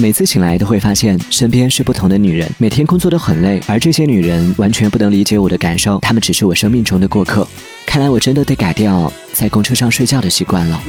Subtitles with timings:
[0.00, 7.46] 每次醒来都会发现身边是不同的女人，每天工作都很累，而这些女人完全不能理解我的感受，她们只是我生命中的过客，
[7.84, 10.80] 看来我真的得改掉在公车上睡觉的习惯了。